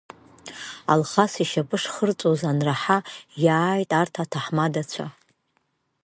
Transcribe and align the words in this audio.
Алхас 0.93 1.33
ишьапы 1.43 1.77
шхырҵәоз 1.83 2.41
анраҳа, 2.49 2.97
иааит 3.43 3.91
арҭ 3.99 4.15
аҭаҳмадацәа. 4.23 5.05